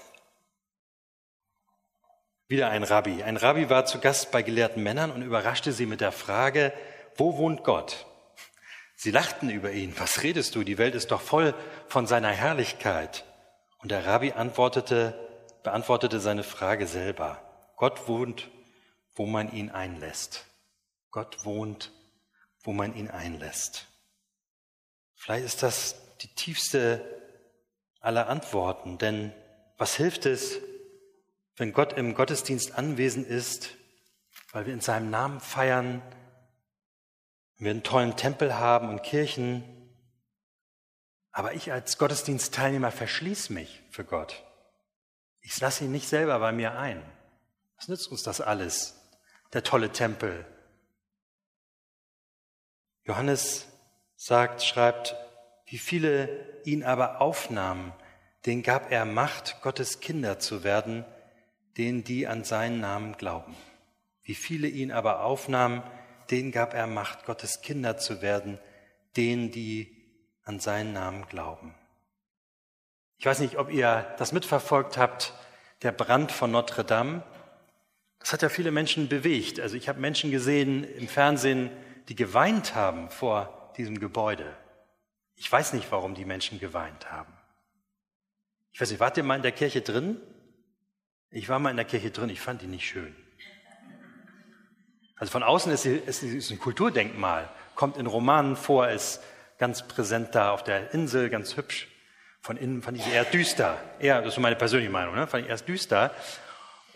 Wieder 2.48 2.70
ein 2.70 2.84
Rabbi. 2.84 3.24
Ein 3.24 3.36
Rabbi 3.36 3.70
war 3.70 3.86
zu 3.86 3.98
Gast 3.98 4.30
bei 4.30 4.40
gelehrten 4.40 4.80
Männern 4.80 5.10
und 5.10 5.22
überraschte 5.22 5.72
sie 5.72 5.84
mit 5.84 6.00
der 6.00 6.12
Frage, 6.12 6.72
wo 7.16 7.38
wohnt 7.38 7.64
Gott? 7.64 8.06
Sie 8.94 9.10
lachten 9.10 9.50
über 9.50 9.72
ihn. 9.72 9.92
Was 9.98 10.22
redest 10.22 10.54
du? 10.54 10.62
Die 10.62 10.78
Welt 10.78 10.94
ist 10.94 11.10
doch 11.10 11.20
voll 11.20 11.54
von 11.88 12.06
seiner 12.06 12.30
Herrlichkeit. 12.30 13.24
Und 13.78 13.90
der 13.90 14.06
Rabbi 14.06 14.30
antwortete, 14.30 15.18
beantwortete 15.64 16.20
seine 16.20 16.44
Frage 16.44 16.86
selber. 16.86 17.42
Gott 17.76 18.08
wohnt, 18.08 18.50
wo 19.14 19.26
man 19.26 19.52
ihn 19.52 19.70
einlässt. 19.70 20.46
Gott 21.10 21.44
wohnt, 21.44 21.92
wo 22.62 22.72
man 22.72 22.94
ihn 22.94 23.10
einlässt. 23.10 23.86
Vielleicht 25.14 25.46
ist 25.46 25.62
das 25.62 25.96
die 26.18 26.34
tiefste 26.34 27.04
aller 28.00 28.28
Antworten, 28.28 28.98
denn 28.98 29.32
was 29.78 29.94
hilft 29.94 30.26
es, 30.26 30.58
wenn 31.56 31.72
Gott 31.72 31.94
im 31.94 32.14
Gottesdienst 32.14 32.76
anwesend 32.76 33.26
ist, 33.26 33.76
weil 34.52 34.66
wir 34.66 34.74
in 34.74 34.80
seinem 34.80 35.10
Namen 35.10 35.40
feiern, 35.40 36.02
wir 37.58 37.70
einen 37.70 37.82
tollen 37.82 38.16
Tempel 38.16 38.58
haben 38.58 38.88
und 38.90 39.02
Kirchen, 39.02 39.64
aber 41.32 41.54
ich 41.54 41.72
als 41.72 41.98
Gottesdienstteilnehmer 41.98 42.90
verschließe 42.90 43.52
mich 43.52 43.82
für 43.90 44.04
Gott. 44.04 44.44
Ich 45.40 45.58
lasse 45.60 45.84
ihn 45.84 45.92
nicht 45.92 46.08
selber 46.08 46.38
bei 46.38 46.52
mir 46.52 46.78
ein. 46.78 47.02
Was 47.76 47.88
nützt 47.88 48.10
uns 48.10 48.22
das 48.22 48.40
alles? 48.40 49.00
Der 49.52 49.62
tolle 49.62 49.90
Tempel. 49.90 50.44
Johannes 53.04 53.68
sagt, 54.16 54.62
schreibt, 54.62 55.14
wie 55.66 55.78
viele 55.78 56.62
ihn 56.64 56.82
aber 56.82 57.20
aufnahmen, 57.20 57.92
den 58.46 58.62
gab 58.62 58.90
er 58.90 59.04
Macht, 59.04 59.60
Gottes 59.62 60.00
Kinder 60.00 60.38
zu 60.38 60.64
werden, 60.64 61.04
denen 61.76 62.04
die 62.04 62.26
an 62.26 62.44
seinen 62.44 62.80
Namen 62.80 63.16
glauben. 63.16 63.56
Wie 64.22 64.34
viele 64.34 64.68
ihn 64.68 64.92
aber 64.92 65.22
aufnahmen, 65.22 65.82
denen 66.30 66.52
gab 66.52 66.74
er 66.74 66.86
Macht, 66.86 67.24
Gottes 67.26 67.60
Kinder 67.60 67.96
zu 67.98 68.22
werden, 68.22 68.58
denen 69.16 69.50
die 69.50 69.92
an 70.44 70.60
seinen 70.60 70.92
Namen 70.92 71.26
glauben. 71.28 71.74
Ich 73.18 73.26
weiß 73.26 73.40
nicht, 73.40 73.56
ob 73.56 73.70
ihr 73.72 74.14
das 74.18 74.32
mitverfolgt 74.32 74.96
habt, 74.96 75.32
der 75.82 75.92
Brand 75.92 76.32
von 76.32 76.50
Notre 76.50 76.84
Dame. 76.84 77.22
Das 78.18 78.32
hat 78.32 78.42
ja 78.42 78.48
viele 78.48 78.70
Menschen 78.70 79.08
bewegt. 79.08 79.60
Also 79.60 79.76
ich 79.76 79.88
habe 79.88 80.00
Menschen 80.00 80.30
gesehen 80.30 80.84
im 80.84 81.08
Fernsehen, 81.08 81.70
die 82.08 82.16
geweint 82.16 82.74
haben 82.74 83.10
vor 83.10 83.72
diesem 83.76 84.00
Gebäude. 84.00 84.56
Ich 85.34 85.50
weiß 85.50 85.74
nicht, 85.74 85.90
warum 85.92 86.14
die 86.14 86.24
Menschen 86.24 86.58
geweint 86.58 87.10
haben. 87.10 87.32
Ich 88.72 88.80
weiß 88.80 88.90
nicht, 88.90 89.00
wart 89.00 89.16
ihr 89.16 89.22
mal 89.22 89.36
in 89.36 89.42
der 89.42 89.52
Kirche 89.52 89.80
drin? 89.80 90.20
Ich 91.30 91.48
war 91.48 91.58
mal 91.58 91.70
in 91.70 91.76
der 91.76 91.84
Kirche 91.84 92.10
drin, 92.10 92.30
ich 92.30 92.40
fand 92.40 92.62
die 92.62 92.66
nicht 92.66 92.86
schön. 92.86 93.14
Also 95.16 95.30
von 95.30 95.42
außen 95.42 95.72
ist 95.72 95.82
sie, 95.82 96.54
ein 96.54 96.58
Kulturdenkmal, 96.58 97.48
kommt 97.74 97.96
in 97.96 98.06
Romanen 98.06 98.56
vor, 98.56 98.88
ist 98.88 99.22
ganz 99.58 99.86
präsent 99.86 100.34
da 100.34 100.50
auf 100.50 100.62
der 100.62 100.92
Insel, 100.92 101.30
ganz 101.30 101.56
hübsch. 101.56 101.88
Von 102.40 102.56
innen 102.56 102.82
fand 102.82 102.98
ich 102.98 103.04
sie 103.04 103.10
eher 103.10 103.24
düster. 103.24 103.78
Eher, 103.98 104.20
das 104.22 104.34
ist 104.34 104.40
meine 104.40 104.56
persönliche 104.56 104.90
Meinung, 104.90 105.14
ne? 105.14 105.26
fand 105.26 105.44
ich 105.44 105.50
erst 105.50 105.68
düster. 105.68 106.14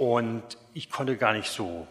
Und 0.00 0.56
ich 0.72 0.88
konnte 0.88 1.18
gar 1.18 1.34
nicht 1.34 1.50
so 1.50 1.86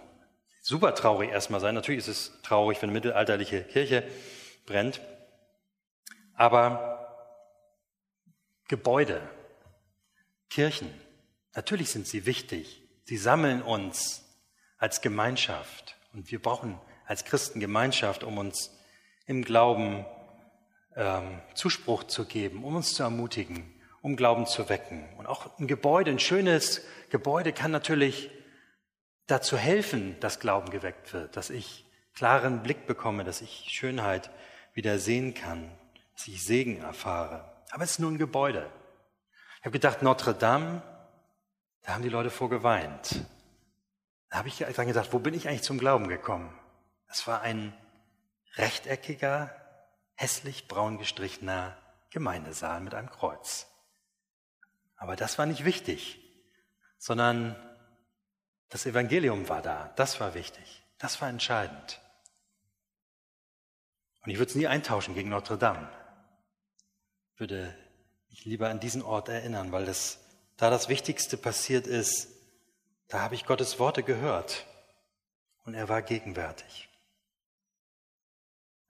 super 0.61 0.95
traurig 0.95 1.29
erstmal 1.29 1.59
sein. 1.59 1.75
Natürlich 1.75 1.99
ist 1.99 2.07
es 2.07 2.41
traurig, 2.41 2.81
wenn 2.81 2.89
eine 2.89 2.97
mittelalterliche 2.97 3.63
Kirche 3.63 4.03
brennt. 4.65 4.99
Aber 6.33 7.37
Gebäude, 8.67 9.21
Kirchen, 10.49 10.91
natürlich 11.53 11.91
sind 11.91 12.07
sie 12.07 12.25
wichtig. 12.25 12.81
Sie 13.03 13.17
sammeln 13.17 13.61
uns 13.61 14.23
als 14.79 15.01
Gemeinschaft. 15.01 15.95
Und 16.11 16.31
wir 16.31 16.41
brauchen 16.41 16.81
als 17.05 17.25
Christen 17.25 17.59
Gemeinschaft, 17.59 18.23
um 18.23 18.39
uns 18.39 18.75
im 19.27 19.43
Glauben 19.43 20.03
ähm, 20.95 21.41
Zuspruch 21.53 22.05
zu 22.05 22.25
geben, 22.25 22.63
um 22.63 22.75
uns 22.75 22.95
zu 22.95 23.03
ermutigen, 23.03 23.71
um 24.01 24.15
Glauben 24.15 24.45
zu 24.45 24.69
wecken. 24.69 25.07
Und 25.17 25.27
auch 25.27 25.57
ein 25.59 25.67
Gebäude, 25.67 26.11
ein 26.11 26.19
schönes 26.19 26.81
Gebäude 27.09 27.53
kann 27.53 27.71
natürlich 27.71 28.31
dazu 29.27 29.57
helfen, 29.57 30.19
dass 30.19 30.39
Glauben 30.39 30.69
geweckt 30.69 31.13
wird, 31.13 31.35
dass 31.35 31.49
ich 31.49 31.85
klaren 32.13 32.63
Blick 32.63 32.87
bekomme, 32.87 33.23
dass 33.23 33.41
ich 33.41 33.65
Schönheit 33.69 34.29
wieder 34.73 34.99
sehen 34.99 35.33
kann, 35.33 35.71
dass 36.15 36.27
ich 36.27 36.43
Segen 36.43 36.81
erfahre. 36.81 37.49
Aber 37.71 37.83
es 37.83 37.91
ist 37.91 37.99
nur 37.99 38.11
ein 38.11 38.17
Gebäude. 38.17 38.69
Ich 39.59 39.65
habe 39.65 39.71
gedacht, 39.71 40.01
Notre 40.01 40.33
Dame, 40.33 40.81
da 41.83 41.93
haben 41.93 42.03
die 42.03 42.09
Leute 42.09 42.29
vorgeweint. 42.29 43.25
Da 44.29 44.37
habe 44.37 44.47
ich 44.47 44.57
dann 44.57 44.87
gedacht, 44.87 45.11
wo 45.11 45.19
bin 45.19 45.33
ich 45.33 45.47
eigentlich 45.47 45.63
zum 45.63 45.79
Glauben 45.79 46.07
gekommen? 46.07 46.53
Das 47.07 47.25
war 47.27 47.41
ein 47.41 47.73
rechteckiger, 48.55 49.53
hässlich 50.15 50.67
braun 50.67 50.97
gestrichener 50.97 51.77
Gemeindesaal 52.11 52.81
mit 52.81 52.93
einem 52.93 53.09
Kreuz. 53.09 53.67
Aber 54.99 55.15
das 55.15 55.37
war 55.37 55.45
nicht 55.45 55.63
wichtig, 55.63 56.19
sondern 56.97 57.55
das 58.67 58.85
Evangelium 58.85 59.47
war 59.49 59.61
da. 59.61 59.93
Das 59.95 60.19
war 60.19 60.33
wichtig. 60.33 60.83
Das 60.99 61.21
war 61.21 61.29
entscheidend. 61.29 62.01
Und 64.23 64.31
ich 64.31 64.37
würde 64.37 64.49
es 64.49 64.55
nie 64.55 64.67
eintauschen 64.67 65.15
gegen 65.15 65.29
Notre 65.29 65.57
Dame. 65.57 65.89
Ich 67.33 67.39
würde 67.39 67.73
mich 68.29 68.43
lieber 68.43 68.69
an 68.69 68.81
diesen 68.81 69.01
Ort 69.01 69.29
erinnern, 69.29 69.71
weil 69.71 69.85
das, 69.85 70.19
da 70.57 70.69
das 70.69 70.89
Wichtigste 70.89 71.37
passiert 71.37 71.87
ist, 71.87 72.27
da 73.07 73.21
habe 73.21 73.35
ich 73.35 73.45
Gottes 73.45 73.79
Worte 73.79 74.03
gehört 74.03 74.67
und 75.63 75.73
er 75.73 75.87
war 75.87 76.01
gegenwärtig. 76.01 76.89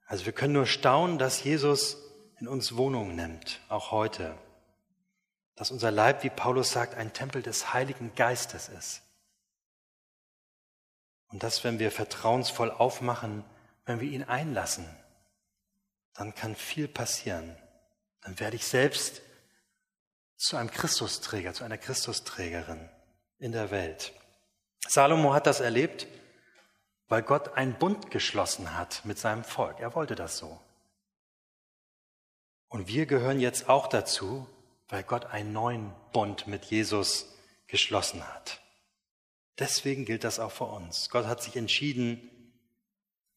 Also 0.06 0.26
wir 0.26 0.32
können 0.32 0.54
nur 0.54 0.66
staunen, 0.66 1.18
dass 1.18 1.44
Jesus 1.44 1.96
in 2.40 2.48
uns 2.48 2.76
Wohnung 2.76 3.14
nimmt, 3.14 3.60
auch 3.68 3.92
heute. 3.92 4.36
Dass 5.60 5.70
unser 5.70 5.90
Leib, 5.90 6.22
wie 6.22 6.30
Paulus 6.30 6.70
sagt, 6.70 6.94
ein 6.94 7.12
Tempel 7.12 7.42
des 7.42 7.74
Heiligen 7.74 8.14
Geistes 8.14 8.70
ist. 8.70 9.02
Und 11.28 11.42
dass, 11.42 11.64
wenn 11.64 11.78
wir 11.78 11.90
vertrauensvoll 11.90 12.70
aufmachen, 12.70 13.44
wenn 13.84 14.00
wir 14.00 14.08
ihn 14.08 14.24
einlassen, 14.24 14.88
dann 16.14 16.34
kann 16.34 16.56
viel 16.56 16.88
passieren. 16.88 17.58
Dann 18.22 18.40
werde 18.40 18.56
ich 18.56 18.66
selbst 18.66 19.20
zu 20.38 20.56
einem 20.56 20.70
Christusträger, 20.70 21.52
zu 21.52 21.62
einer 21.62 21.76
Christusträgerin 21.76 22.88
in 23.36 23.52
der 23.52 23.70
Welt. 23.70 24.14
Salomo 24.88 25.34
hat 25.34 25.46
das 25.46 25.60
erlebt, 25.60 26.06
weil 27.08 27.20
Gott 27.20 27.52
einen 27.58 27.74
Bund 27.74 28.10
geschlossen 28.10 28.78
hat 28.78 29.04
mit 29.04 29.18
seinem 29.18 29.44
Volk. 29.44 29.78
Er 29.80 29.94
wollte 29.94 30.14
das 30.14 30.38
so. 30.38 30.58
Und 32.68 32.88
wir 32.88 33.04
gehören 33.04 33.40
jetzt 33.40 33.68
auch 33.68 33.88
dazu, 33.88 34.48
weil 34.90 35.02
Gott 35.02 35.26
einen 35.26 35.52
neuen 35.52 35.92
Bund 36.12 36.46
mit 36.46 36.64
Jesus 36.64 37.26
geschlossen 37.66 38.26
hat. 38.26 38.60
Deswegen 39.58 40.04
gilt 40.04 40.24
das 40.24 40.38
auch 40.38 40.52
für 40.52 40.64
uns. 40.64 41.10
Gott 41.10 41.26
hat 41.26 41.42
sich 41.42 41.56
entschieden, 41.56 42.30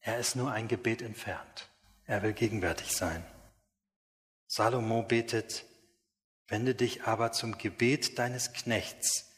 er 0.00 0.18
ist 0.18 0.36
nur 0.36 0.50
ein 0.50 0.68
Gebet 0.68 1.02
entfernt. 1.02 1.68
Er 2.06 2.22
will 2.22 2.32
gegenwärtig 2.32 2.92
sein. 2.92 3.24
Salomo 4.46 5.02
betet, 5.02 5.64
wende 6.48 6.74
dich 6.74 7.04
aber 7.04 7.32
zum 7.32 7.56
Gebet 7.56 8.18
deines 8.18 8.52
Knechts 8.52 9.30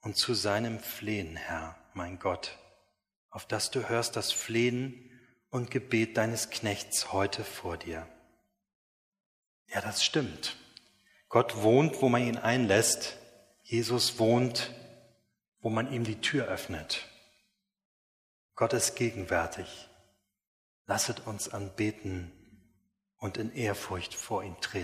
und 0.00 0.16
zu 0.16 0.34
seinem 0.34 0.78
Flehen, 0.78 1.36
Herr, 1.36 1.76
mein 1.92 2.18
Gott, 2.18 2.58
auf 3.28 3.46
das 3.46 3.70
du 3.70 3.88
hörst 3.88 4.16
das 4.16 4.32
Flehen 4.32 5.10
und 5.50 5.70
Gebet 5.70 6.16
deines 6.16 6.50
Knechts 6.50 7.12
heute 7.12 7.44
vor 7.44 7.76
dir. 7.76 8.08
Ja, 9.68 9.80
das 9.80 10.04
stimmt. 10.04 10.56
Gott 11.36 11.62
wohnt, 11.62 12.00
wo 12.00 12.08
man 12.08 12.22
ihn 12.22 12.38
einlässt. 12.38 13.18
Jesus 13.62 14.18
wohnt, 14.18 14.72
wo 15.60 15.68
man 15.68 15.92
ihm 15.92 16.02
die 16.02 16.22
Tür 16.22 16.46
öffnet. 16.46 17.06
Gott 18.54 18.72
ist 18.72 18.94
gegenwärtig. 18.94 19.90
Lasset 20.86 21.26
uns 21.26 21.50
anbeten 21.50 22.32
und 23.18 23.36
in 23.36 23.52
Ehrfurcht 23.52 24.14
vor 24.14 24.44
ihn 24.44 24.56
treten. 24.62 24.72